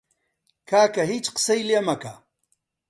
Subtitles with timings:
[0.69, 2.13] کاکە هیچ قسەی لێ مەکە!